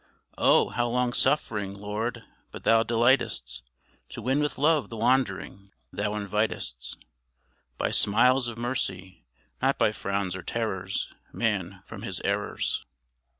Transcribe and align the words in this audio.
Oh, 0.39 0.69
how 0.69 0.89
long 0.89 1.13
suffering, 1.13 1.75
Lord! 1.75 2.23
but 2.49 2.63
Thou 2.63 2.81
delightest 2.81 3.61
To 4.09 4.21
win 4.23 4.39
with 4.39 4.57
love 4.57 4.89
the 4.89 4.97
wandering; 4.97 5.69
Thou 5.93 6.15
invitest 6.15 7.05
By 7.77 7.91
smiles 7.91 8.47
of 8.47 8.57
mercy, 8.57 9.27
not 9.61 9.77
by 9.77 9.91
frowns 9.91 10.35
or 10.35 10.41
terrors, 10.41 11.13
Man 11.31 11.83
from 11.85 12.01
his 12.01 12.19
errors. 12.21 12.83